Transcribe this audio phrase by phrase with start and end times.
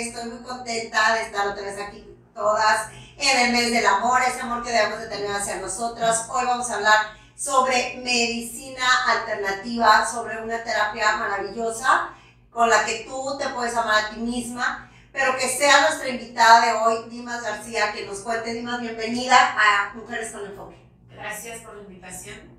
[0.00, 4.42] Estoy muy contenta de estar otra vez aquí todas en el mes del amor, ese
[4.42, 6.26] amor que debemos de tener hacia nosotras.
[6.28, 12.10] Hoy vamos a hablar sobre medicina alternativa, sobre una terapia maravillosa
[12.50, 16.66] con la que tú te puedes amar a ti misma, pero que sea nuestra invitada
[16.66, 18.52] de hoy, Dimas García, que nos cuente.
[18.52, 20.76] Dimas, bienvenida a Mujeres con Enfoque.
[21.08, 22.54] Gracias por la invitación.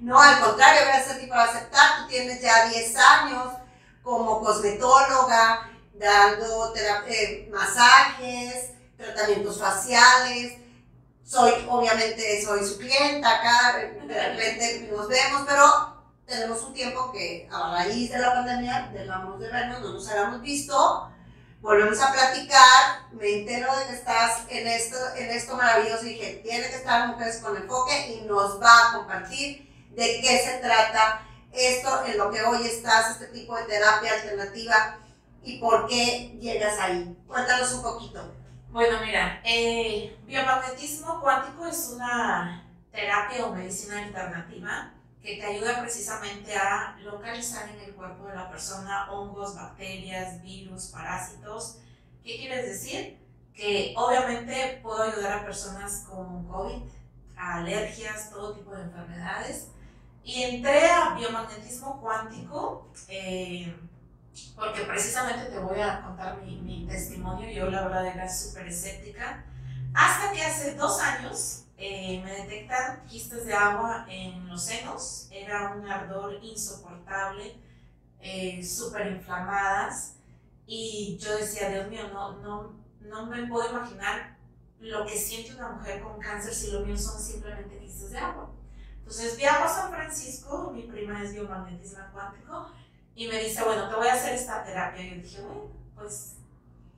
[0.00, 2.00] No, al contrario, gracias a ti por aceptar.
[2.00, 3.52] Tú tienes ya 10 años
[4.02, 10.54] como cosmetóloga, dando eh, masajes, tratamientos faciales.
[11.22, 17.48] Soy, obviamente, soy su clienta acá, de repente nos vemos, pero tenemos un tiempo que
[17.52, 21.08] a raíz de la pandemia dejamos de vernos, no nos habíamos visto,
[21.60, 26.40] volvemos a platicar, me entero de que estás en esto, en esto maravilloso y dije,
[26.42, 31.22] tiene que estar Mujeres con Enfoque y nos va a compartir de qué se trata
[31.52, 34.98] esto en lo que hoy estás, este tipo de terapia alternativa
[35.42, 37.16] y por qué llegas ahí.
[37.26, 38.34] Cuéntanos un poquito.
[38.70, 46.56] Bueno, mira, eh, biomagnetismo cuántico es una terapia o medicina alternativa que te ayuda precisamente
[46.56, 51.78] a localizar en el cuerpo de la persona hongos, bacterias, virus, parásitos.
[52.24, 53.18] ¿Qué quieres decir?
[53.54, 56.82] Que obviamente puedo ayudar a personas con COVID,
[57.36, 59.68] a alergias, todo tipo de enfermedades
[60.22, 63.74] y entré a biomagnetismo cuántico eh,
[64.56, 67.50] porque precisamente te voy a contar mi, mi, testimonio.
[67.50, 69.44] Yo la verdad era súper escéptica.
[69.94, 75.28] Hasta que hace dos años eh, me detectan quistes de agua en los senos.
[75.30, 77.56] Era un ardor insoportable,
[78.20, 80.16] eh, súper inflamadas.
[80.66, 84.38] Y yo decía, Dios mío, no, no, no me puedo imaginar
[84.80, 88.50] lo que siente una mujer con cáncer si lo mío son simplemente quistes de agua.
[88.98, 92.70] Entonces viajo a San Francisco, mi prima es biomagnetismo cuántico,
[93.14, 95.02] y me dice, bueno, te voy a hacer esta terapia.
[95.02, 96.36] Y yo dije, bueno, pues,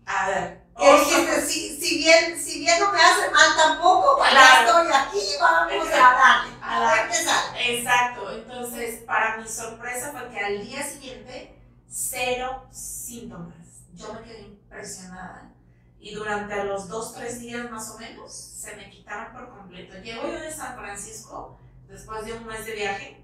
[0.06, 0.62] a ver.
[0.78, 1.40] ¿Qué dijiste?
[1.42, 5.88] Si, si, bien, si bien no me hace mal tampoco, pues ya estoy aquí, vamos
[5.88, 6.52] a darle.
[6.62, 7.78] A, ver qué sale.
[7.78, 8.30] Exacto.
[8.32, 11.58] Entonces, para mi sorpresa fue que al día siguiente,
[11.88, 13.56] cero síntomas.
[13.94, 15.52] Yo me quedé impresionada.
[16.00, 19.94] Y durante los dos, tres días más o menos, se me quitaron por completo.
[20.02, 23.21] Llego yo de San Francisco después de un mes de viaje,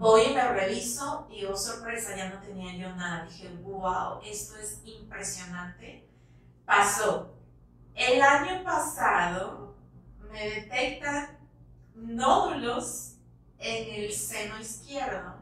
[0.00, 3.26] voy y me reviso y oh sorpresa, ya no tenía yo nada.
[3.26, 6.08] Dije, wow, esto es impresionante.
[6.64, 7.34] Pasó.
[7.94, 9.76] El año pasado
[10.32, 11.38] me detectan
[11.94, 13.16] nódulos
[13.58, 15.34] en el seno izquierdo.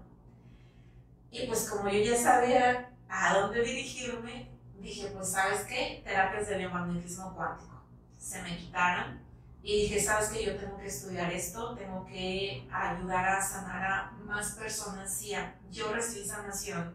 [1.30, 6.58] Y pues como yo ya sabía a dónde dirigirme, dije, pues sabes qué, terapias de
[6.58, 7.80] biomagnetismo cuántico.
[8.16, 9.20] Se me quitaron
[9.62, 14.10] y dije, sabes que yo tengo que estudiar esto, tengo que ayudar a sanar a
[14.24, 15.12] más personas.
[15.12, 15.32] Si
[15.70, 16.94] yo recibí sanación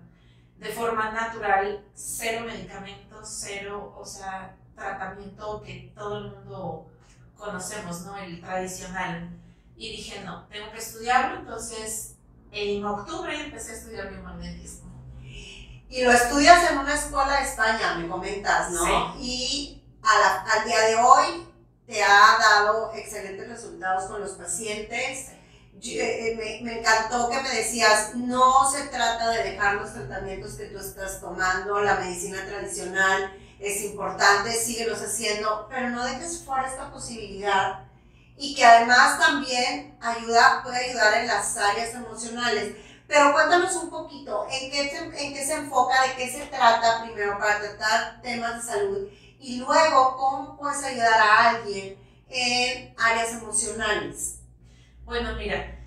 [0.58, 6.88] de forma natural, cero medicamentos, cero, o sea, tratamiento que todo el mundo
[7.38, 8.18] conocemos, ¿no?
[8.18, 9.30] El tradicional.
[9.76, 11.40] Y dije, no, tengo que estudiarlo.
[11.42, 12.16] Entonces,
[12.52, 14.92] en octubre empecé a estudiar biomagnetismo.
[15.90, 19.14] Y lo estudias en una escuela de España, me comentas, ¿no?
[19.16, 19.22] Sí.
[19.22, 21.53] Y al día de hoy
[21.86, 25.30] te ha dado excelentes resultados con los pacientes.
[25.82, 30.54] Eh, eh, me, me, encantó que me decías, no se trata de dejar los tratamientos
[30.54, 36.68] que tú estás tomando, la medicina tradicional es importante, síguelos haciendo, pero no dejes fuera
[36.68, 37.84] esta posibilidad
[38.38, 42.76] y que además también ayuda, puede ayudar en las áreas emocionales.
[43.08, 47.38] Pero cuéntanos un poquito, ¿en qué, en qué se enfoca, de qué se trata primero
[47.38, 49.08] para tratar temas de salud
[49.44, 51.98] y luego cómo puedes ayudar a alguien
[52.30, 54.40] en áreas emocionales.
[55.04, 55.80] Bueno, mira,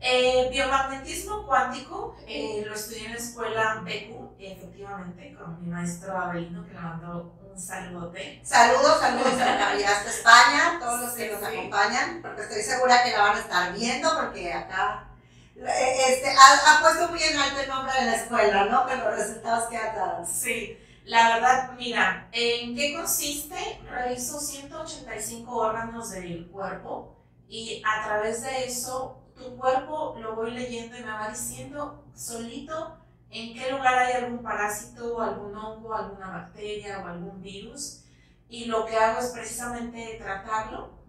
[0.00, 6.66] eh, biomagnetismo cuántico eh, lo estudié en la escuela BQ, efectivamente, con mi maestro Abelino,
[6.66, 8.40] que le mando un saludote.
[8.44, 13.36] Saludos, saludos hasta España, todos los que nos acompañan, porque estoy segura que la van
[13.36, 15.08] a estar viendo, porque acá
[15.56, 18.84] eh, este, ha, ha, puesto muy en alto el nombre de la escuela, ¿no?
[18.86, 20.26] Con los resultados que ha dado.
[20.26, 20.80] Sí.
[21.04, 23.56] La verdad, mira, ¿en qué consiste?
[23.90, 30.96] Reviso 185 órganos del cuerpo y a través de eso tu cuerpo lo voy leyendo
[30.96, 32.96] y me va diciendo solito
[33.28, 38.04] en qué lugar hay algún parásito, algún hongo, alguna bacteria o algún virus.
[38.48, 41.00] Y lo que hago es precisamente tratarlo.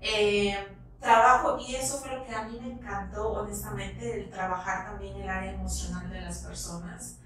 [0.00, 0.56] Eh,
[0.98, 5.28] trabajo, y eso fue lo que a mí me encantó, honestamente, el trabajar también el
[5.28, 7.20] área emocional de las personas.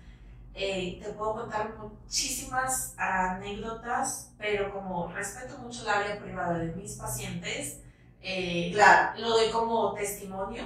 [0.61, 6.95] Eh, te puedo contar muchísimas anécdotas, pero como respeto mucho el área privada de mis
[6.95, 7.79] pacientes,
[8.21, 8.77] eh,
[9.19, 10.65] lo doy como testimonio.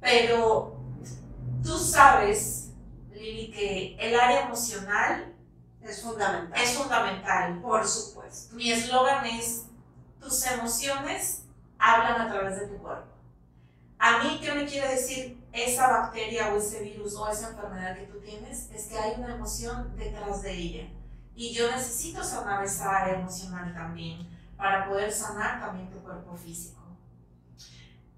[0.00, 0.76] Pero
[1.64, 2.70] tú sabes
[3.10, 5.34] Lili, que el área emocional
[5.82, 6.62] es fundamental.
[6.62, 7.60] Es fundamental.
[7.60, 8.54] Por supuesto.
[8.54, 9.66] Mi eslogan es,
[10.20, 11.42] tus emociones
[11.76, 13.10] hablan a través de tu cuerpo.
[13.98, 18.06] A mí, ¿qué me quiere decir esa bacteria o ese virus o esa enfermedad que
[18.06, 18.70] tú tienes?
[18.70, 20.88] Es que hay una emoción detrás de ella.
[21.34, 26.80] Y yo necesito sanar esa área emocional también para poder sanar también tu cuerpo físico.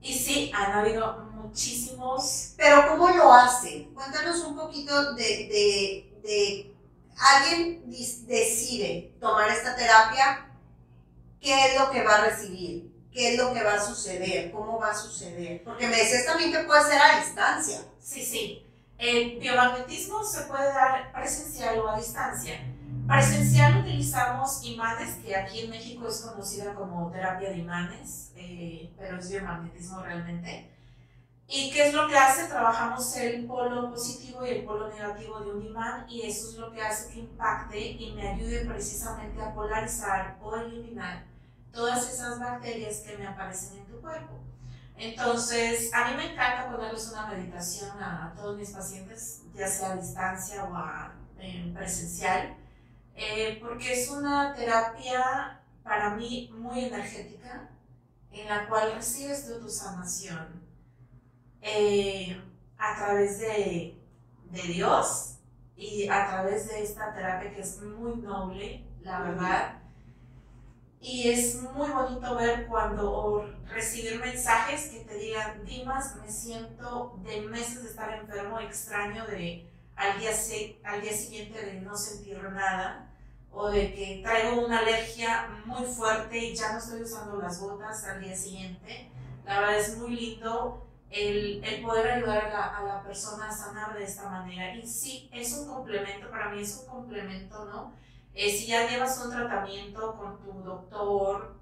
[0.00, 2.52] Y sí, han habido muchísimos...
[2.56, 3.94] Pero ¿cómo lo hacen?
[3.94, 6.76] Cuéntanos un poquito de, de, de
[7.16, 7.90] alguien
[8.26, 10.50] decide tomar esta terapia,
[11.40, 12.93] ¿qué es lo que va a recibir?
[13.14, 14.50] ¿Qué es lo que va a suceder?
[14.50, 15.62] ¿Cómo va a suceder?
[15.62, 17.78] Porque me decías también que puede ser a distancia.
[18.00, 18.66] Sí, sí.
[18.98, 22.60] El biomagnetismo se puede dar presencial o a distancia.
[23.06, 29.20] Presencial utilizamos imanes, que aquí en México es conocida como terapia de imanes, eh, pero
[29.20, 30.72] es biomagnetismo realmente.
[31.46, 32.48] ¿Y qué es lo que hace?
[32.48, 36.72] Trabajamos el polo positivo y el polo negativo de un imán y eso es lo
[36.72, 41.33] que hace que impacte y me ayude precisamente a polarizar o eliminar
[41.74, 44.40] todas esas bacterias que me aparecen en tu cuerpo.
[44.96, 49.96] Entonces, a mí me encanta ponerles una meditación a, todos mis pacientes, ya sea a
[49.96, 52.56] distancia o a, en presencial
[53.16, 57.70] eh, porque es una terapia para mí muy energética,
[58.32, 60.62] en la cual recibes tu sanación
[61.60, 62.42] eh,
[62.76, 64.02] a través de,
[64.50, 65.38] de, Dios
[65.76, 69.78] y a través de esta terapia que es muy noble, la verdad.
[71.00, 77.18] Y es muy bonito ver cuando o recibir mensajes que te digan, Dimas, me siento
[77.22, 80.30] de meses de estar enfermo, extraño de al día,
[80.84, 83.10] al día siguiente de no sentir nada
[83.50, 88.04] o de que traigo una alergia muy fuerte y ya no estoy usando las botas
[88.04, 89.10] al día siguiente.
[89.44, 93.52] La verdad es muy lindo el, el poder ayudar a la, a la, persona a
[93.52, 94.74] sanar de esta manera.
[94.74, 97.92] Y sí, es un complemento, para mí es un complemento, ¿no?
[98.34, 101.56] Eh, si ya llevas un tratamiento con tu doctor,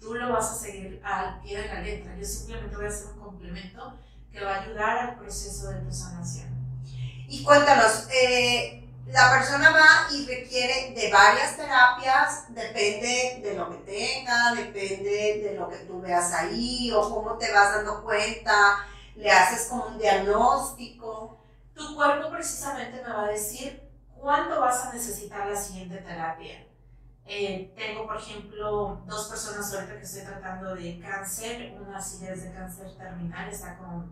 [0.00, 2.16] tú lo vas a seguir al pie de la letra.
[2.16, 3.98] Yo simplemente voy a hacer un complemento
[4.30, 6.48] que va a ayudar al proceso de tu sanación.
[7.28, 13.78] Y cuéntanos, eh, la persona va y requiere de varias terapias, depende de lo que
[13.78, 18.86] tenga, depende de lo que tú veas ahí o cómo te vas dando cuenta,
[19.16, 21.38] le haces como un diagnóstico.
[21.74, 23.85] Tu cuerpo precisamente me va a decir
[24.20, 26.66] cuándo vas a necesitar la siguiente terapia.
[27.24, 32.44] Eh, tengo, por ejemplo, dos personas ahorita que estoy tratando de cáncer, una sí es
[32.44, 34.10] de cáncer terminal, está con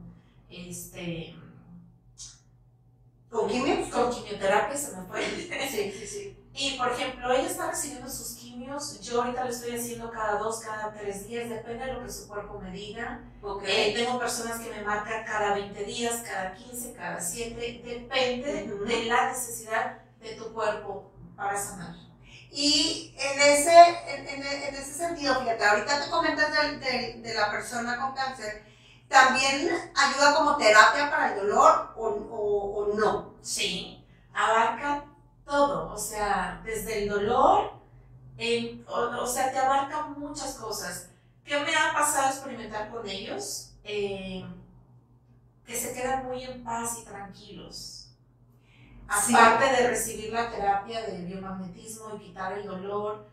[0.48, 1.36] este
[3.34, 3.88] ¿Con quimios?
[3.88, 5.20] Con quimioterapia se me fue.
[5.68, 6.43] Sí, sí, sí.
[6.54, 10.60] Y por ejemplo, ella está recibiendo sus quimios, yo ahorita lo estoy haciendo cada dos,
[10.60, 13.20] cada tres días, depende de lo que su cuerpo me diga.
[13.42, 13.90] Okay.
[13.90, 19.04] Eh, tengo personas que me marcan cada 20 días, cada 15, cada 7, depende de
[19.06, 21.96] la necesidad de tu cuerpo para sanar.
[22.52, 23.76] Y en ese,
[24.06, 28.64] en, en, ese sentido, fíjate, ahorita te comentas de, de, de la persona con cáncer,
[29.08, 33.34] ¿También ayuda como terapia para el dolor o, o, no?
[33.42, 35.04] Sí, abarca
[35.44, 37.72] todo, o sea, desde el dolor,
[38.86, 41.10] o, sea, te abarca muchas cosas.
[41.44, 43.74] ¿Qué me ha pasado experimentar con ellos?
[43.84, 44.44] Eh,
[45.64, 48.10] que se quedan muy en paz y tranquilos.
[49.06, 53.26] Aparte de recibir la terapia de biomagnetismo y quitar el dolor,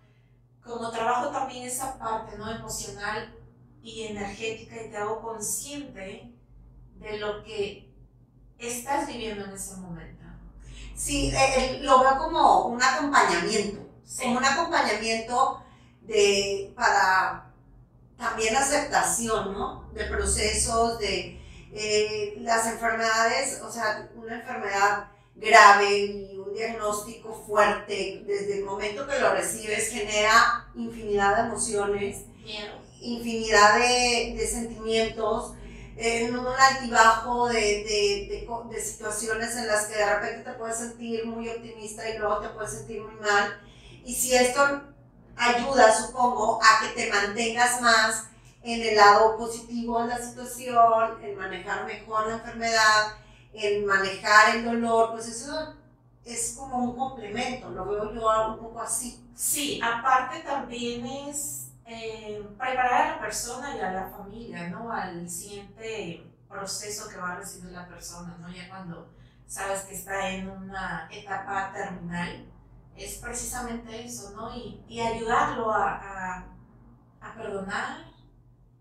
[0.62, 3.34] como trabajo también esa parte no emocional,
[3.84, 6.32] y energética y te hago consciente
[7.00, 7.92] de lo que
[8.60, 10.21] estás viviendo en ese momento.
[10.96, 13.82] Sí, eh, eh, lo veo como un acompañamiento,
[14.20, 15.64] como un acompañamiento
[16.02, 17.52] de, para
[18.18, 19.90] también aceptación, ¿no?
[19.94, 21.42] De procesos, de
[21.74, 29.08] eh, las enfermedades, o sea, una enfermedad grave y un diagnóstico fuerte, desde el momento
[29.08, 32.26] que lo recibes, genera infinidad de emociones.
[32.44, 35.54] Miedo infinidad de, de sentimientos,
[35.98, 41.26] en un altibajo de, de, de, situaciones en las que de repente te puedes sentir
[41.26, 43.60] muy optimista y luego te puedes sentir muy mal.
[44.04, 44.82] Y si esto
[45.36, 48.26] ayuda, supongo, a que te mantengas más
[48.64, 53.14] en el lado positivo de la situación, en manejar mejor la enfermedad,
[53.54, 55.76] en manejar el dolor, pues eso
[56.24, 59.20] es como un complemento, lo veo yo un poco así.
[59.36, 64.92] Sí, aparte también es eh, preparar a la persona y a la familia, ¿no?
[64.92, 68.50] Al siguiente proceso que va a recibir la persona, ¿no?
[68.50, 69.14] Ya cuando
[69.46, 72.50] sabes que está en una etapa terminal,
[72.96, 74.56] es precisamente eso, ¿no?
[74.56, 76.46] Y, y ayudarlo a, a,
[77.22, 78.06] a, perdonar,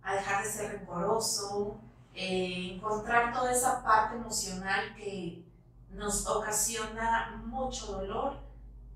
[0.02, 1.80] a dejar de ser rencoroso,
[2.14, 5.44] eh, encontrar toda esa parte emocional que,
[5.90, 8.38] nos ocasiona mucho dolor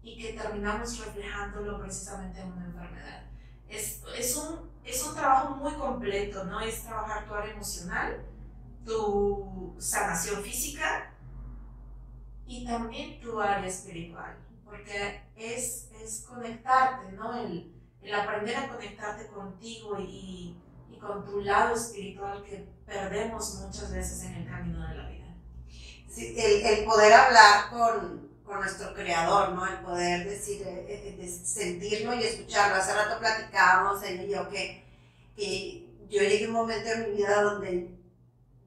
[0.02, 3.23] y que terminamos reflejándolo precisamente en una enfermedad.
[3.74, 6.60] Es, es, un, es un trabajo muy completo, ¿no?
[6.60, 8.24] Es trabajar tu área emocional,
[8.84, 11.12] tu sanación física
[12.46, 17.36] y también tu área espiritual, porque es, es conectarte, ¿no?
[17.36, 20.56] El, el aprender a conectarte contigo y,
[20.90, 25.34] y con tu lado espiritual que perdemos muchas veces en el camino de la vida.
[26.08, 29.66] Sí, el, el poder hablar con, con, nuestro creador, ¿no?
[29.66, 32.76] El poder decir, eh, eh, de sentirlo y escucharlo.
[32.76, 34.84] Hace rato platicábamos él y yo que,
[35.36, 37.98] que yo llegué a un momento en mi vida donde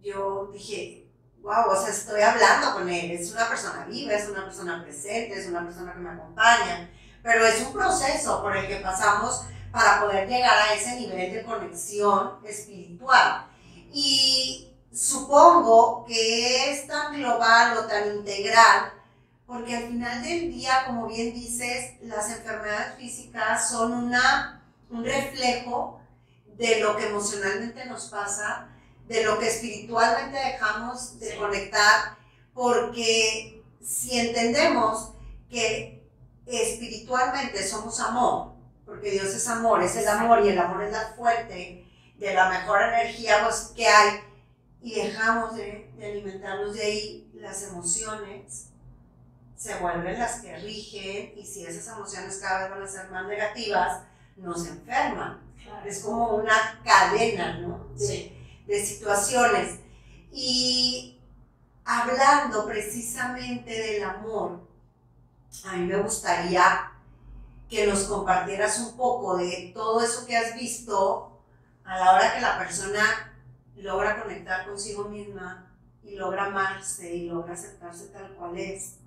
[0.01, 1.07] yo dije,
[1.41, 5.39] wow, o sea, estoy hablando con él, es una persona viva, es una persona presente,
[5.39, 6.89] es una persona que me acompaña,
[7.23, 11.43] pero es un proceso por el que pasamos para poder llegar a ese nivel de
[11.43, 13.47] conexión espiritual.
[13.93, 18.93] Y supongo que es tan global o tan integral,
[19.47, 26.01] porque al final del día, como bien dices, las enfermedades físicas son una, un reflejo
[26.57, 28.67] de lo que emocionalmente nos pasa,
[29.07, 32.17] de lo que espiritualmente dejamos de conectar,
[32.53, 35.13] porque si entendemos
[35.49, 36.05] que
[36.45, 38.51] espiritualmente somos amor,
[38.85, 41.85] porque Dios es amor, es el amor y el amor es la fuente
[42.17, 44.19] de la mejor energía pues, que hay,
[44.81, 48.71] y dejamos de, de alimentarnos de ahí, las emociones
[49.57, 53.27] se vuelven las que rigen y si esas emociones cada vez van a ser más
[53.27, 54.03] negativas,
[54.37, 55.41] nos enferman.
[55.85, 57.89] Es como una cadena, ¿no?
[57.97, 58.35] Sí
[58.67, 59.79] de situaciones.
[60.31, 61.19] Y
[61.85, 64.67] hablando precisamente del amor,
[65.65, 66.91] a mí me gustaría
[67.69, 71.41] que nos compartieras un poco de todo eso que has visto
[71.83, 73.33] a la hora que la persona
[73.75, 75.71] logra conectar consigo misma
[76.03, 78.97] y logra amarse y logra aceptarse tal cual es.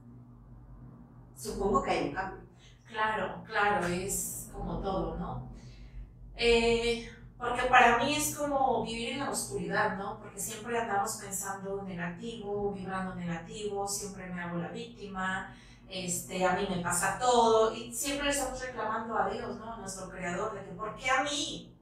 [1.41, 2.41] Supongo que hay un cambio.
[2.87, 5.49] Claro, claro, es como todo, ¿no?
[6.37, 10.19] Eh, porque para mí es como vivir en la oscuridad, ¿no?
[10.19, 15.57] Porque siempre andamos pensando negativo, vibrando negativo, siempre me hago la víctima,
[15.89, 19.73] este, a mí me pasa todo, y siempre le estamos reclamando a Dios, ¿no?
[19.73, 21.75] A nuestro creador, de que ¿por qué a mí?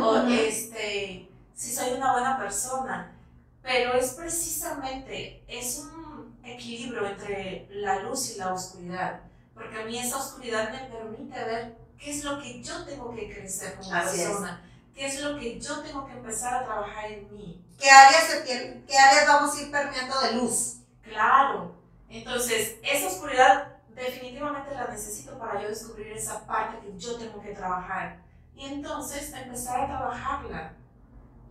[0.00, 3.16] o este, si soy una buena persona.
[3.62, 6.09] Pero es precisamente, es un
[6.44, 9.20] equilibrio entre la luz y la oscuridad,
[9.54, 13.32] porque a mí esa oscuridad me permite ver qué es lo que yo tengo que
[13.32, 14.64] crecer como persona
[15.00, 17.64] qué es lo que yo tengo que empezar a trabajar en mí.
[17.78, 20.80] ¿Qué áreas, qué áreas vamos a ir permeando de luz?
[21.02, 21.74] Claro.
[22.10, 27.54] Entonces, esa oscuridad definitivamente la necesito para yo descubrir esa parte que yo tengo que
[27.54, 28.20] trabajar.
[28.54, 30.74] Y entonces empezar a trabajarla.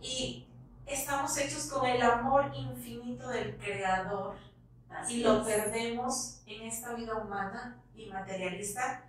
[0.00, 0.46] Y
[0.86, 4.36] estamos hechos con el amor infinito del Creador.
[5.08, 9.04] Y lo perdemos en esta vida humana y materialista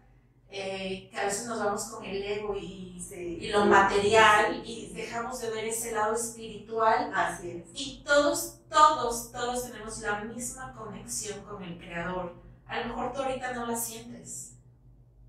[0.54, 5.40] eh, que a veces nos vamos con el ego y, y, lo material y dejamos
[5.40, 7.10] de ver ese lado espiritual.
[7.16, 7.70] Así es.
[7.74, 12.36] Y todos, todos, todos tenemos la misma conexión con el Creador.
[12.68, 14.58] A lo mejor tú ahorita no la sientes,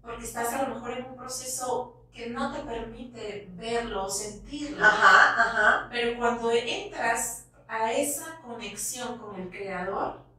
[0.00, 4.84] porque estás a lo mejor en un proceso que no te permite verlo, sentirlo.
[4.84, 5.88] Ajá, ajá.
[5.88, 10.31] Pero cuando entras a esa conexión con el Creador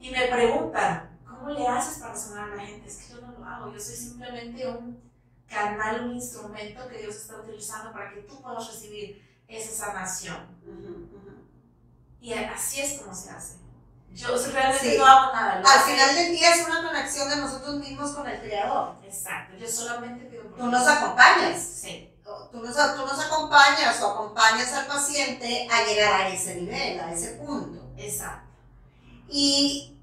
[0.00, 2.88] y me preguntan, ¿cómo le haces para sanar a la gente?
[2.88, 5.00] Es que yo no lo hago, yo soy simplemente un
[5.48, 10.36] canal, un instrumento que Dios está utilizando para que tú puedas recibir esa sanación.
[12.20, 13.56] Y así es como se hace.
[14.12, 15.62] Yo realmente no hago nada.
[15.64, 18.96] Al final del día es una conexión de nosotros mismos con el Creador.
[19.04, 21.60] Exacto, yo solamente pido por Tú nos acompañas.
[21.60, 22.12] Sí.
[22.50, 27.12] Tú nos, tú nos acompañas o acompañas al paciente a llegar a ese nivel, a
[27.12, 27.92] ese punto.
[27.96, 28.45] Exacto.
[29.28, 29.96] Y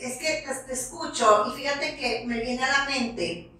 [0.00, 3.50] es que te, escucho y fíjate que me viene a la mente,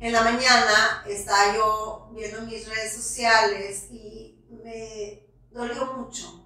[0.00, 6.44] en la mañana estaba yo viendo mis redes sociales y me dolió mucho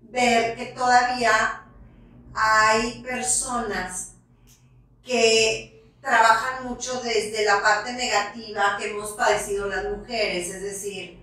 [0.00, 1.64] ver que todavía
[2.34, 4.12] hay personas
[5.04, 11.18] que trabajan mucho desde la parte negativa que hemos padecido las mujeres, es decir,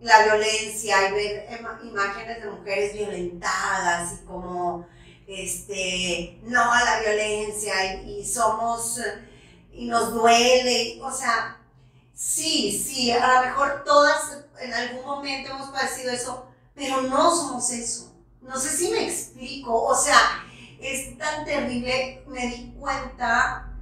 [0.00, 1.48] la violencia y ver
[1.84, 4.86] imágenes de mujeres violentadas y como
[5.26, 9.00] este, no a la violencia y, somos,
[9.72, 11.58] y nos duele, o sea,
[12.14, 17.70] sí, sí, a lo mejor todas en algún momento hemos padecido eso, pero no somos
[17.70, 18.12] eso.
[18.40, 20.44] No sé si me explico, o sea,
[20.80, 23.72] es tan terrible, me di cuenta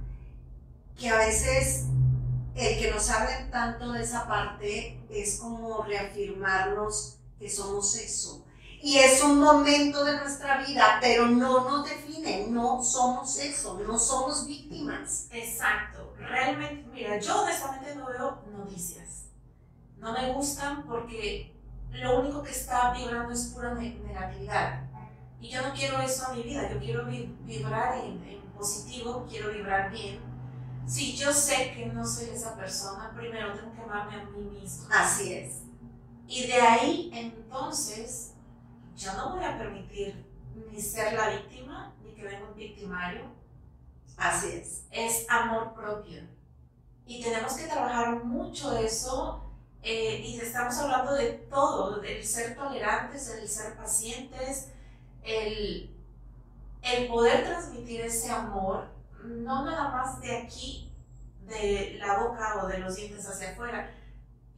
[0.97, 1.85] que a veces
[2.55, 8.45] el que nos hablen tanto de esa parte es como reafirmarnos que somos eso
[8.83, 13.97] y es un momento de nuestra vida, pero no nos define, no somos eso, no
[13.97, 15.27] somos víctimas.
[15.31, 19.25] Exacto, realmente, mira, yo honestamente no veo noticias,
[19.97, 21.55] no me gustan porque
[21.91, 24.83] lo único que está vibrando es pura negatividad.
[25.39, 29.51] Y yo no quiero eso a mi vida, yo quiero vibrar en, en positivo, quiero
[29.51, 30.19] vibrar bien.
[30.85, 34.87] Si yo sé que no soy esa persona, primero tengo que amarme a mí mismo.
[34.91, 35.61] Así es.
[36.27, 38.30] Y de ahí entonces
[38.95, 40.25] yo no voy a permitir
[40.71, 43.23] ni ser la víctima, ni que venga un victimario.
[44.17, 44.85] Así es.
[44.91, 46.21] Es amor propio.
[47.05, 49.47] Y tenemos que trabajar mucho eso.
[49.83, 54.69] Eh, y estamos hablando de todo, del ser tolerantes, el ser pacientes,
[55.23, 55.89] el,
[56.83, 58.89] el poder transmitir ese amor,
[59.23, 60.93] no nada más de aquí,
[61.47, 63.91] de la boca o de los dientes hacia afuera.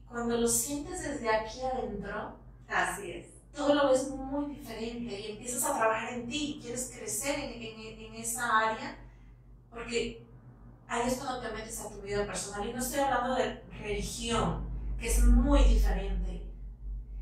[0.10, 2.36] Cuando lo sientes desde aquí adentro,
[2.68, 7.40] así es todo lo ves muy diferente y empiezas a trabajar en ti, quieres crecer
[7.40, 8.98] en, en, en, esa área,
[9.70, 10.26] porque
[10.88, 12.68] ahí es cuando te metes a tu vida personal.
[12.68, 14.68] Y no estoy hablando de religión,
[15.00, 16.42] que es muy diferente.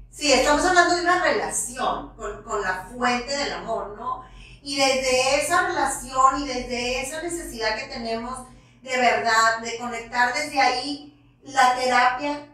[0.10, 4.24] Sí, estamos hablando de una relación con, con la fuente del amor, ¿no?
[4.62, 8.48] Y desde esa relación y desde esa necesidad que tenemos
[8.82, 11.08] de verdad, de conectar desde ahí,
[11.44, 12.48] la terapia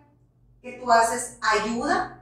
[0.62, 2.17] que tú haces ayuda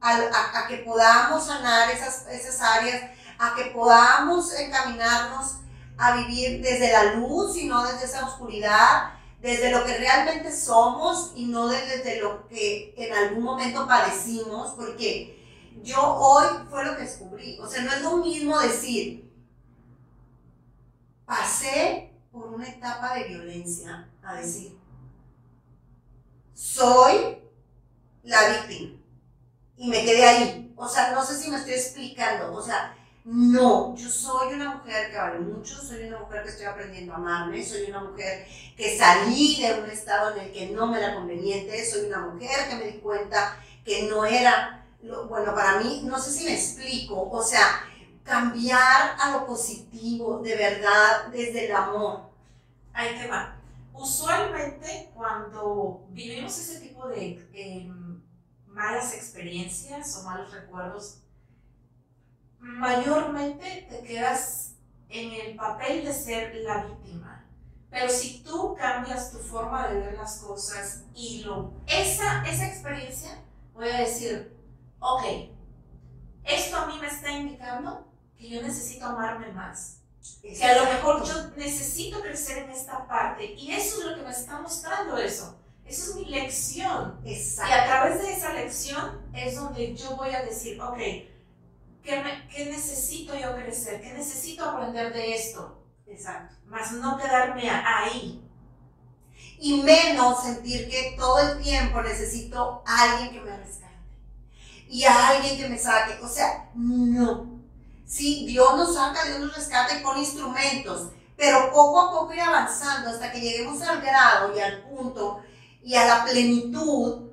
[0.00, 5.56] a, que podamos sanar esas, esas áreas, a que podamos encaminarnos
[5.98, 11.32] a vivir desde la luz y no desde esa oscuridad, desde lo que realmente somos
[11.34, 15.38] y no desde lo que en algún momento padecimos, porque
[15.82, 19.30] yo hoy fue lo que descubrí, o sea, no es lo mismo decir,
[21.24, 24.78] pasé por una etapa de violencia, a decir,
[26.54, 27.38] soy
[28.22, 28.99] la víctima
[29.80, 30.72] y me quedé ahí.
[30.76, 32.52] O sea, no sé si me estoy explicando.
[32.52, 36.66] O sea, no, yo soy una mujer que vale mucho, soy una mujer que estoy
[36.66, 40.86] aprendiendo a amarme, soy una mujer que salí de un estado en el que no
[40.86, 44.84] me era conveniente, soy una mujer que me di cuenta que no era,
[45.28, 47.82] bueno, para mí, no sé si me explico, o sea,
[48.22, 52.20] cambiar a lo positivo, de verdad, desde el amor.
[52.92, 53.56] Ahí te va.
[53.94, 57.48] Usualmente cuando vivimos ese tipo de...
[57.54, 57.99] Em,
[58.70, 61.22] malas experiencias o malos recuerdos,
[62.58, 64.74] mayormente te quedas
[65.08, 67.46] en el papel de ser la víctima.
[67.90, 73.42] Pero si tú cambias tu forma de ver las cosas y lo, esa, esa experiencia,
[73.74, 74.56] voy a decir,
[75.00, 75.24] ok,
[76.44, 78.06] esto a mí me está indicando
[78.36, 79.98] que yo necesito amarme más.
[80.40, 83.54] Que a lo mejor yo necesito crecer en esta parte.
[83.54, 85.59] Y eso es lo que me está mostrando eso.
[85.90, 87.20] Esa es mi lección.
[87.24, 87.68] Exacto.
[87.68, 92.66] Y a través de esa lección es donde yo voy a decir, ok, ¿qué, ¿qué,
[92.66, 94.00] necesito yo crecer?
[94.00, 95.82] ¿Qué necesito aprender de esto?
[96.06, 96.54] Exacto.
[96.66, 98.40] Más no quedarme ahí.
[99.58, 103.98] Y menos sentir que todo el tiempo necesito a alguien que me rescate.
[104.88, 106.22] Y a alguien que me saque.
[106.22, 107.60] O sea, no.
[108.06, 111.10] Sí, Dios nos saca, Dios nos rescata con instrumentos.
[111.36, 115.42] Pero poco a poco ir avanzando hasta que lleguemos al grado y al punto
[115.82, 117.30] y a la plenitud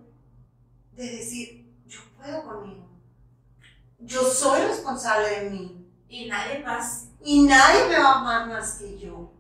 [0.93, 2.88] de decir, yo puedo conmigo.
[3.99, 5.88] Yo soy responsable de mí.
[6.10, 7.10] Y nadie más.
[7.21, 9.31] Y nadie me va a amar más que yo.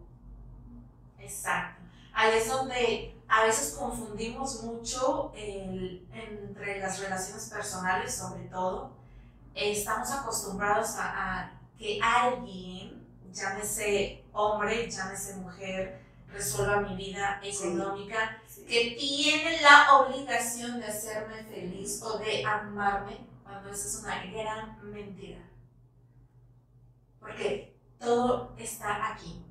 [1.19, 1.83] Exacto.
[2.13, 8.97] Ahí es donde a veces confundimos mucho entre las relaciones personales, sobre todo.
[9.53, 18.95] Estamos acostumbrados a, a que alguien, llámese hombre, llámese mujer, resuelva mi vida económica, que
[18.99, 25.39] tiene la obligación de hacerme feliz o de amarme, cuando eso es una gran mentira.
[27.19, 29.43] Porque todo está aquí.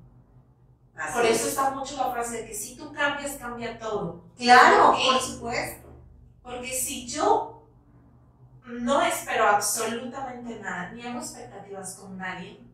[1.13, 4.23] por eso está mucho la frase de que si tú cambias, cambia todo.
[4.37, 5.87] Claro, por supuesto.
[6.41, 7.67] Porque si yo
[8.65, 12.66] no espero absolutamente nada, ni hago expectativas con nadie,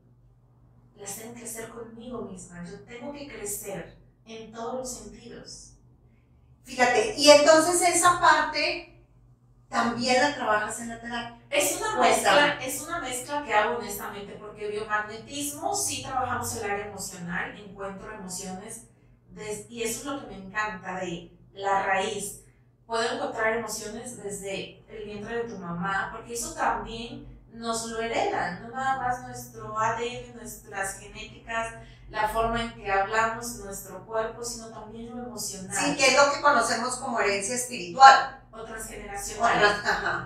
[1.03, 2.63] las tengo que hacer conmigo misma.
[2.63, 5.73] Yo tengo que crecer en todos los sentidos.
[6.63, 9.05] Fíjate, y entonces esa parte
[9.67, 11.41] también la trabajas en la terapia.
[11.49, 16.87] Es una mezcla, es una mezcla que hago honestamente, porque biomagnetismo sí trabajamos el área
[16.87, 18.85] emocional, encuentro emociones,
[19.67, 22.45] y eso es lo que me encanta de la raíz.
[22.85, 28.63] Puedo encontrar emociones desde el vientre de tu mamá, porque eso también nos lo heredan,
[28.63, 31.73] no nada más nuestro ADN, nuestras genéticas,
[32.09, 35.75] la forma en que hablamos nuestro cuerpo, sino también lo emocional.
[35.75, 38.39] Sí, que es lo que conocemos como herencia espiritual.
[38.51, 39.63] Otras generaciones.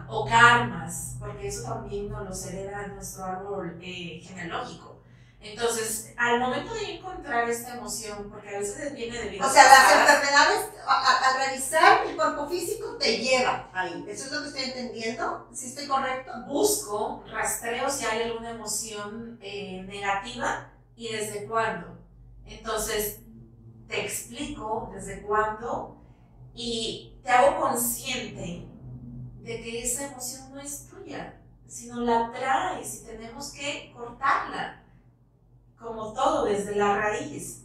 [0.10, 4.97] o karmas, porque eso también nos lo hereda nuestro árbol eh, genealógico.
[5.40, 9.92] Entonces, al momento de encontrar esta emoción, porque a veces viene de O sea, las
[9.94, 14.04] enfermedades, al revisar el cuerpo físico, te lleva ahí.
[14.08, 15.48] ¿Eso es lo que estoy entendiendo?
[15.54, 16.32] ¿Sí estoy correcto?
[16.48, 21.98] Busco, rastreo si hay alguna emoción eh, negativa y desde cuándo.
[22.46, 23.20] Entonces,
[23.88, 26.02] te explico desde cuándo
[26.54, 28.68] y te hago consciente
[29.42, 34.84] de que esa emoción no es tuya, sino la traes y tenemos que cortarla
[35.80, 37.64] como todo, desde la raíz.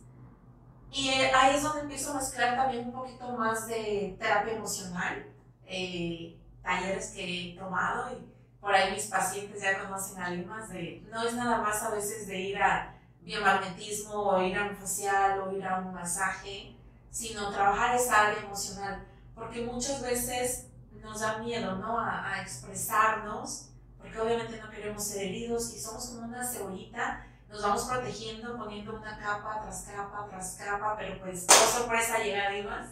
[0.90, 5.26] Y eh, ahí es donde empiezo a mezclar también un poquito más de terapia emocional,
[5.64, 11.02] eh, talleres que he tomado y por ahí mis pacientes ya conocen a más de,
[11.10, 15.40] no es nada más a veces de ir a biomagnetismo o ir a un facial
[15.40, 16.76] o ir a un masaje,
[17.10, 20.68] sino trabajar esa área emocional, porque muchas veces
[21.00, 21.98] nos da miedo, ¿no?
[21.98, 27.62] A, a expresarnos, porque obviamente no queremos ser heridos y somos como una cebollita nos
[27.62, 32.88] vamos protegiendo, poniendo una capa tras capa tras capa, pero pues, oh sorpresa, llega Dimas.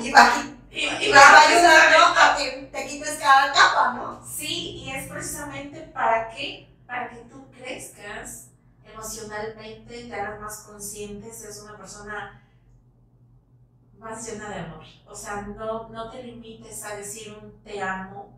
[0.00, 4.26] y va, y, y va ayudando a que te quites cada capa, ¿no?
[4.26, 8.48] Sí, y es precisamente para qué, para que tú crezcas
[8.82, 12.42] emocionalmente, te hagas más consciente, seas una persona
[13.98, 14.84] más llena de amor.
[15.06, 18.35] O sea, no, no te limites a decir un te amo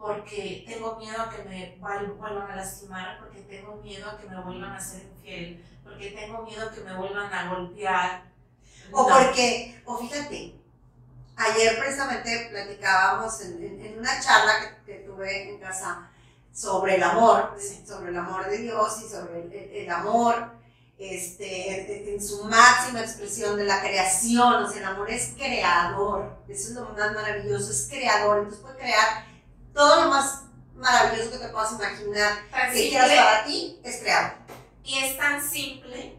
[0.00, 4.40] porque tengo miedo a que me vuelvan a lastimar, porque tengo miedo a que me
[4.40, 8.24] vuelvan a ser infiel, porque tengo miedo a que me vuelvan a golpear.
[8.92, 10.54] O porque, o fíjate,
[11.36, 16.10] ayer precisamente platicábamos en, una charla que, tuve en casa
[16.52, 20.50] sobre el amor, sobre el amor de Dios y sobre el, amor
[20.98, 26.68] este, en, su máxima expresión de la creación, o sea, el amor es creador, eso
[26.70, 29.29] es lo más maravilloso, es creador, entonces puede crear
[29.74, 30.42] todo lo más
[30.74, 32.32] maravilloso que te puedas imaginar
[32.72, 34.34] que quieras para ti es creado.
[34.82, 36.18] Y es tan simple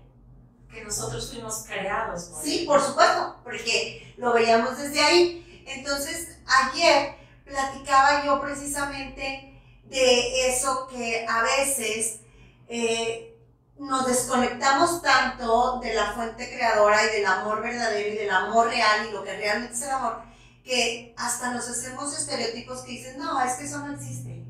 [0.71, 2.31] que nosotros fuimos creados.
[2.43, 5.63] Sí, por supuesto, porque lo veíamos desde ahí.
[5.67, 12.21] Entonces, ayer platicaba yo precisamente de eso que a veces
[12.69, 13.35] eh,
[13.77, 19.07] nos desconectamos tanto de la fuente creadora y del amor verdadero y del amor real
[19.09, 20.21] y lo que realmente es el amor,
[20.63, 24.45] que hasta nos hacemos estereotipos que dicen, no, es que eso no existe.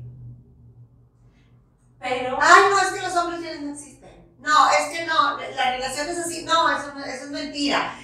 [1.98, 2.38] Pero...
[2.40, 4.02] Ay, no, es que los hombres ya no existen.
[4.38, 6.44] No, es que no, la relación es así.
[6.44, 7.94] No, eso, eso es mentira.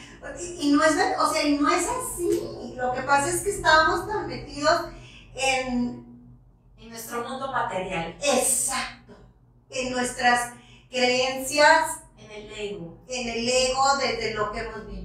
[0.40, 2.74] Y, no es, o sea, y no es así.
[2.76, 4.86] Lo que pasa es que estamos tan metidos
[5.34, 6.06] en...
[6.78, 8.16] En nuestro mundo material.
[8.22, 9.14] Exacto.
[9.68, 10.52] En nuestras
[10.88, 11.98] creencias.
[12.16, 12.98] En el ego.
[13.08, 14.97] En el ego, desde lo que hemos vivido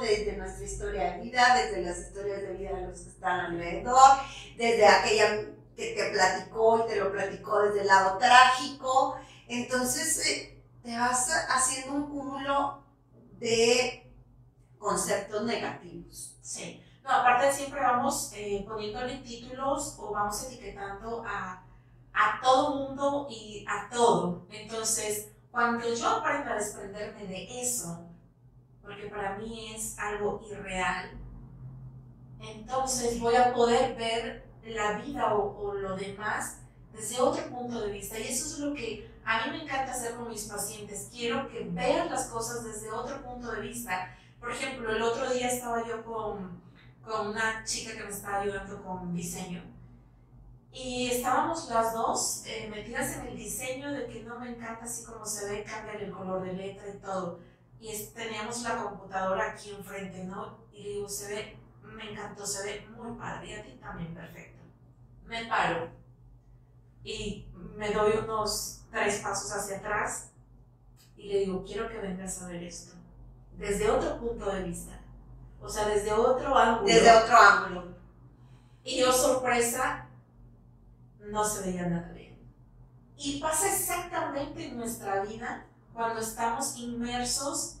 [0.00, 4.10] desde nuestra historia de vida, desde las historias de vida de los que están alrededor,
[4.56, 5.40] desde aquella
[5.76, 9.16] que te platicó y te lo platicó desde el lado trágico.
[9.48, 12.82] Entonces eh, te vas haciendo un cúmulo
[13.38, 14.12] de
[14.78, 16.36] conceptos negativos.
[16.42, 16.82] Sí.
[17.02, 21.64] No, aparte siempre vamos eh, poniéndole títulos o vamos etiquetando a,
[22.12, 24.46] a todo mundo y a todo.
[24.50, 28.09] Entonces, cuando yo aprendo a desprenderme de eso,
[28.90, 31.10] porque para mí es algo irreal,
[32.40, 36.58] entonces voy a poder ver la vida o, lo demás
[36.92, 38.18] desde otro punto de vista.
[38.18, 41.08] Y eso es lo que a mí me encanta hacer con mis pacientes.
[41.12, 44.16] Quiero que vean las cosas desde otro punto de vista.
[44.40, 46.60] Por ejemplo, el otro día estaba yo con,
[47.04, 49.62] con una chica que me estaba ayudando con diseño.
[50.72, 55.04] Y estábamos las dos eh, metidas en el diseño de que no me encanta así
[55.04, 57.49] como se ve, cambiar el color de letra y todo
[57.80, 60.58] y teníamos la computadora aquí enfrente, ¿no?
[60.72, 64.62] Y digo, se ve, me encantó, se ve muy padre y a ti también perfecto.
[65.24, 65.88] Me paro
[67.02, 70.32] y me doy unos tres pasos hacia atrás
[71.16, 73.00] y le digo, quiero que vengas a ver esto
[73.60, 74.98] desde otro punto de vista.
[75.60, 76.86] O sea, desde otro ángulo.
[76.86, 77.94] Desde otro ángulo.
[78.82, 80.08] Y yo, sorpresa,
[81.18, 82.38] no se veía nada bien.
[83.16, 87.78] Y pasa exactamente en nuestra vida cuando estamos inmersos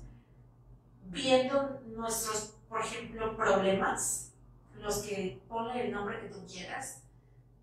[1.06, 4.32] viendo nuestros, por ejemplo, problemas,
[4.76, 7.02] los que ponle el nombre que tú quieras,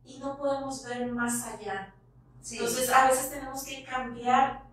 [0.04, 1.94] y no podemos ver más allá.
[2.50, 4.64] Entonces, a veces tenemos que cambiar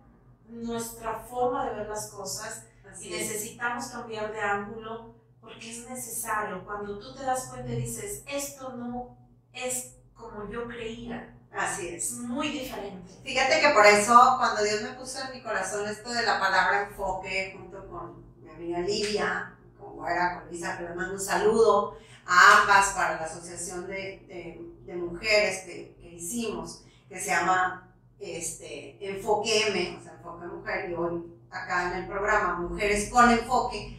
[0.47, 2.65] nuestra forma de ver las cosas
[3.01, 6.63] y necesitamos cambiar de ángulo porque es necesario.
[6.63, 9.17] Cuando tú te das cuenta y dices, esto no
[9.51, 12.13] es como yo creía, Así es.
[12.13, 13.13] Muy diferente.
[13.23, 16.87] Fíjate que por eso, cuando Dios me puso en mi corazón esto de la palabra
[16.89, 21.97] enfoque, junto con mi amiga Livia, como era con Lisa, que le mando un saludo,
[22.25, 24.61] a ambas para la asociación de,
[24.95, 31.25] mujeres que, hicimos, que se llama este, Enfoque M, o sea, Enfoque Mujer, y hoy
[31.51, 33.97] acá en el programa Mujeres con Enfoque,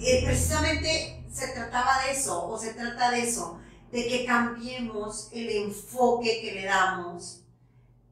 [0.00, 3.60] eh, precisamente se trataba de eso, o se trata de eso,
[3.96, 7.40] de que cambiemos el enfoque que le damos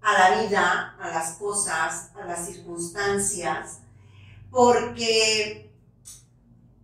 [0.01, 3.81] a la vida, a las cosas, a las circunstancias,
[4.51, 5.71] porque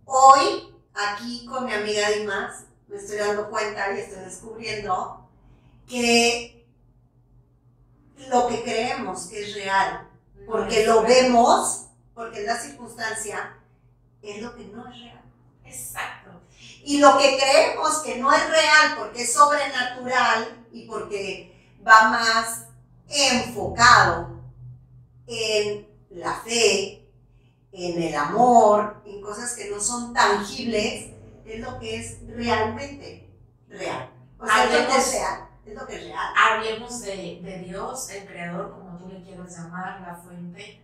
[0.05, 5.27] hoy aquí con mi amiga Dimas me estoy dando cuenta y estoy descubriendo
[5.87, 6.67] que
[8.29, 10.11] lo que creemos que es real,
[10.45, 13.57] porque lo vemos, porque es la circunstancia,
[14.21, 15.21] es lo que no es real.
[15.65, 16.20] Exacto.
[16.83, 22.65] Y lo que creemos que no es real porque es sobrenatural y porque va más
[23.07, 24.41] enfocado
[25.27, 27.07] en la fe,
[27.71, 31.11] en el amor, en cosas que no son tangibles,
[31.45, 33.29] es lo que es realmente
[33.67, 34.09] real.
[34.39, 35.47] O sea, es lo que es real.
[35.65, 36.33] Es lo que es real.
[36.35, 40.81] Hablemos de, de Dios, el creador, como tú le quieras llamar, la fuente.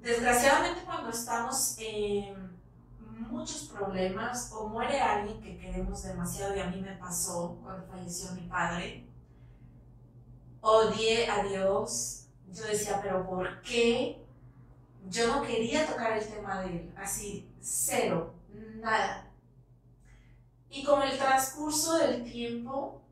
[0.00, 2.55] Desgraciadamente cuando estamos en
[3.16, 8.32] muchos problemas o muere alguien que queremos demasiado y a mí me pasó cuando falleció
[8.32, 9.06] mi padre,
[10.60, 12.28] odié a Dios.
[12.48, 14.24] Yo decía, pero ¿por qué?
[15.08, 18.34] Yo no quería tocar el tema de él, así, cero,
[18.76, 19.30] nada.
[20.68, 23.02] Y con el transcurso del tiempo,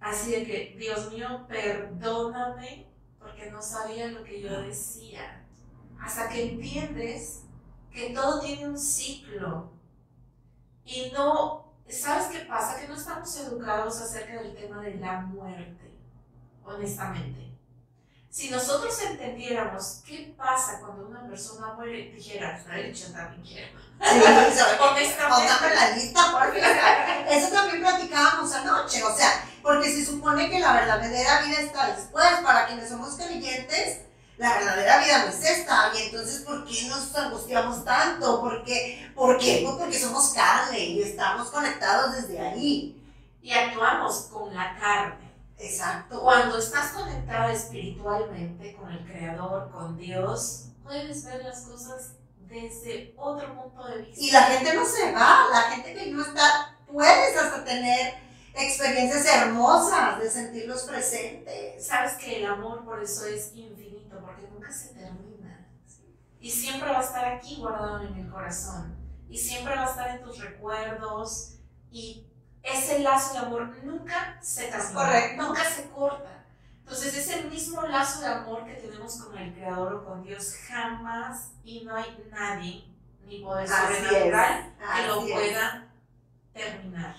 [0.00, 2.86] así de que, Dios mío, perdóname,
[3.18, 5.44] porque no sabía lo que yo decía.
[5.98, 7.45] Hasta que entiendes
[7.96, 9.72] que todo tiene un ciclo.
[10.84, 12.78] Y no, ¿sabes qué pasa?
[12.78, 15.96] Que no estamos educados acerca del tema de la muerte
[16.62, 17.46] honestamente.
[18.28, 23.78] Si nosotros entendiéramos qué pasa cuando una persona muere, dijera, yo también quiero.
[23.98, 25.74] Sí, honestamente.
[25.74, 26.60] la lista, porque
[27.30, 32.26] eso también platicábamos anoche, o sea, porque se supone que la verdadera vida está después,
[32.44, 34.00] para quienes somos creyentes,
[34.38, 38.40] la verdadera vida no es esta, y entonces, ¿por qué nos angustiamos tanto?
[38.40, 39.10] ¿Por qué?
[39.14, 39.62] ¿Por qué?
[39.64, 43.02] Pues porque somos carne y estamos conectados desde ahí.
[43.40, 45.32] Y actuamos con la carne.
[45.58, 46.20] Exacto.
[46.20, 52.10] Cuando estás conectada espiritualmente con el Creador, con Dios, puedes ver las cosas
[52.48, 54.22] desde otro punto de vista.
[54.22, 58.14] Y la gente no se va, la gente que no está, puedes hasta tener
[58.54, 61.86] experiencias hermosas de sentirlos presentes.
[61.86, 63.85] Sabes que el amor por eso es infinito,
[64.36, 65.66] porque nunca se termina.
[66.40, 68.96] Y siempre va a estar aquí guardado en el corazón.
[69.28, 71.54] Y siempre va a estar en tus recuerdos.
[71.90, 72.26] Y
[72.62, 76.44] ese lazo de amor nunca se termina, nunca se corta.
[76.80, 81.50] Entonces, ese mismo lazo de amor que tenemos con el Creador o con Dios, jamás
[81.64, 82.84] y no hay nadie,
[83.24, 85.88] ni poder sobrenatural, que lo pueda
[86.52, 87.16] terminar.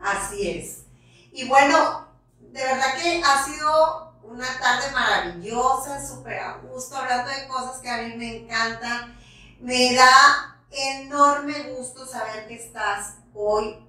[0.00, 0.86] Así es.
[1.30, 2.08] Y bueno,
[2.40, 7.90] de verdad que ha sido una tarde maravillosa, súper a gusto, hablando de cosas que
[7.90, 9.14] a mí me encantan.
[9.60, 13.86] Me da enorme gusto saber que estás hoy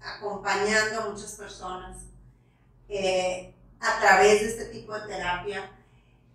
[0.00, 1.98] acompañando a muchas personas
[2.88, 5.70] eh, a través de este tipo de terapia.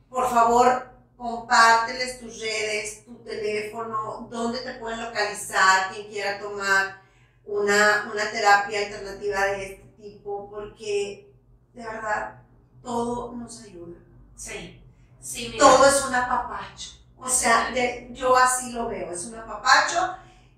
[0.10, 7.02] Por favor, compárteles tus redes, tu teléfono, dónde te pueden localizar, quien quiera tomar
[7.46, 11.30] una, una terapia alternativa de este tipo, porque
[11.74, 12.43] de verdad
[12.84, 13.98] todo nos ayuda.
[14.36, 14.84] Sí,
[15.20, 15.56] sí.
[15.58, 16.92] Todo es un apapacho.
[17.18, 17.74] O sea,
[18.12, 20.18] yo así lo veo, es un apapacho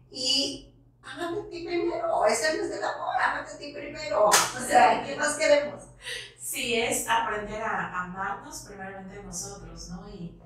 [0.10, 4.30] y ámate a ti primero, ese no es el amor, ámate a ti primero.
[4.30, 5.84] O sea, ¿qué más queremos?
[6.40, 10.10] Sí, es aprender a amarnos primeramente nosotros, ¿no?
[10.10, 10.40] Y,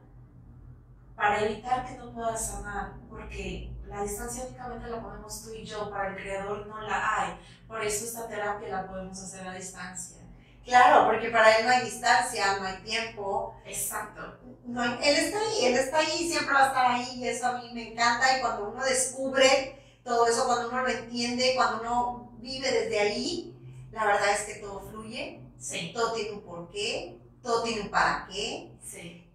[1.15, 5.89] para evitar que no puedas sanar, porque la distancia únicamente la ponemos tú y yo,
[5.89, 7.39] para el creador no la hay.
[7.67, 10.17] Por eso esta terapia la podemos hacer a distancia.
[10.63, 13.55] Claro, porque para él no hay distancia, no hay tiempo.
[13.65, 14.39] Exacto.
[14.65, 17.61] No él está ahí, él está ahí, siempre va a estar ahí y eso a
[17.61, 22.31] mí me encanta y cuando uno descubre todo eso, cuando uno lo entiende, cuando uno
[22.39, 23.57] vive desde ahí,
[23.91, 25.91] la verdad es que todo fluye Sí.
[25.93, 28.71] todo tiene un porqué, todo tiene un para qué.
[28.83, 29.26] Sí.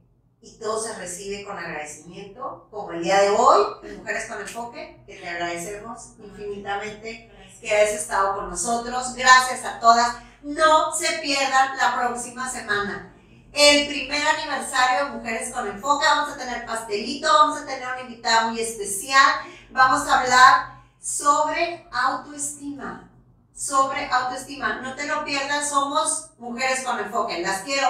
[0.42, 3.64] Y todo se recibe con agradecimiento, como el día de hoy,
[3.96, 9.14] Mujeres con Enfoque, que te agradecemos infinitamente que hayas estado con nosotros.
[9.14, 10.16] Gracias a todas.
[10.42, 13.14] No se pierdan la próxima semana.
[13.52, 16.06] El primer aniversario de Mujeres con Enfoque.
[16.06, 19.32] Vamos a tener pastelito, vamos a tener una invitada muy especial.
[19.70, 23.08] Vamos a hablar sobre autoestima
[23.54, 24.80] sobre autoestima.
[24.80, 27.40] No te lo pierdas, somos mujeres con enfoque.
[27.42, 27.88] Las quiero.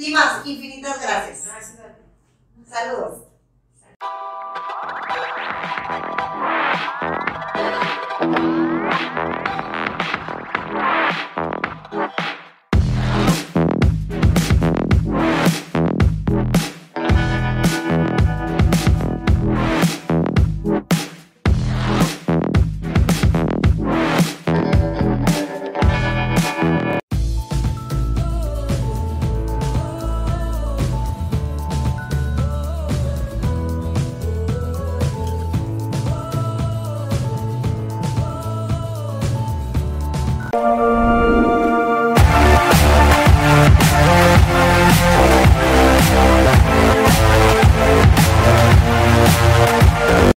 [0.00, 1.50] Y más, infinitas gracias.
[2.66, 3.24] Saludos.